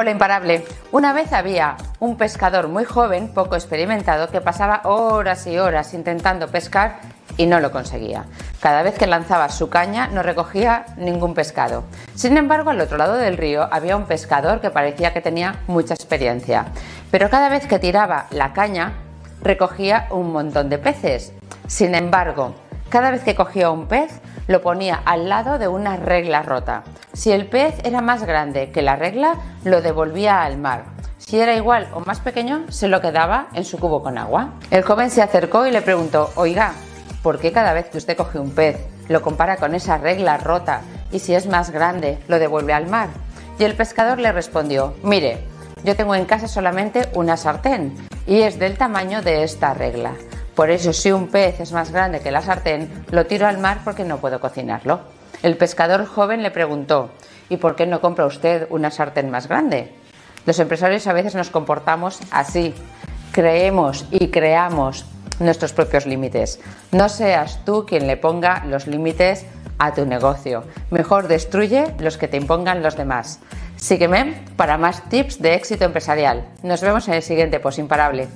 [0.00, 0.64] Hola imparable.
[0.92, 6.48] Una vez había un pescador muy joven, poco experimentado, que pasaba horas y horas intentando
[6.48, 7.00] pescar
[7.36, 8.24] y no lo conseguía.
[8.60, 11.84] Cada vez que lanzaba su caña no recogía ningún pescado.
[12.14, 15.92] Sin embargo, al otro lado del río había un pescador que parecía que tenía mucha
[15.92, 16.68] experiencia.
[17.10, 18.94] Pero cada vez que tiraba la caña
[19.42, 21.34] recogía un montón de peces.
[21.66, 22.54] Sin embargo,
[22.88, 26.82] cada vez que cogía un pez lo ponía al lado de una regla rota.
[27.12, 30.84] Si el pez era más grande que la regla, lo devolvía al mar.
[31.18, 34.54] Si era igual o más pequeño, se lo quedaba en su cubo con agua.
[34.70, 36.72] El joven se acercó y le preguntó, oiga,
[37.22, 40.80] ¿por qué cada vez que usted coge un pez lo compara con esa regla rota
[41.12, 43.08] y si es más grande lo devuelve al mar?
[43.58, 45.44] Y el pescador le respondió, mire,
[45.84, 47.94] yo tengo en casa solamente una sartén
[48.26, 50.12] y es del tamaño de esta regla.
[50.60, 53.78] Por eso, si un pez es más grande que la sartén, lo tiro al mar
[53.82, 55.00] porque no puedo cocinarlo.
[55.42, 57.08] El pescador joven le preguntó,
[57.48, 59.94] ¿y por qué no compra usted una sartén más grande?
[60.44, 62.74] Los empresarios a veces nos comportamos así.
[63.32, 65.06] Creemos y creamos
[65.38, 66.60] nuestros propios límites.
[66.92, 69.46] No seas tú quien le ponga los límites
[69.78, 70.64] a tu negocio.
[70.90, 73.40] Mejor destruye los que te impongan los demás.
[73.76, 76.46] Sígueme para más tips de éxito empresarial.
[76.62, 78.28] Nos vemos en el siguiente Post Imparable.